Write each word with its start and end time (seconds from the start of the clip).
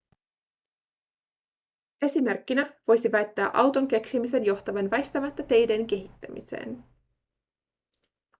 esimerkkinä 2.01 2.73
voisi 2.87 3.11
väittää 3.11 3.51
auton 3.53 3.87
keksimisen 3.87 4.45
johtavan 4.45 4.89
väistämättä 4.91 5.43
teiden 5.43 5.87
kehittämiseen 5.87 6.83